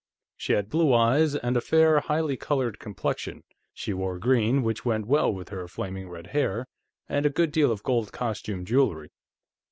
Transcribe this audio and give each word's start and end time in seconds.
She 0.35 0.53
had 0.53 0.71
blue 0.71 0.95
eyes, 0.95 1.35
and 1.35 1.55
a 1.55 1.61
fair, 1.61 1.99
highly 1.99 2.35
colored 2.35 2.79
complexion; 2.79 3.43
she 3.71 3.93
wore 3.93 4.17
green, 4.17 4.63
which 4.63 4.83
went 4.83 5.05
well 5.05 5.31
with 5.31 5.49
her 5.49 5.67
flaming 5.67 6.09
red 6.09 6.25
hair, 6.33 6.65
and 7.07 7.23
a 7.23 7.29
good 7.29 7.51
deal 7.51 7.71
of 7.71 7.83
gold 7.83 8.11
costume 8.11 8.65
jewelry. 8.65 9.11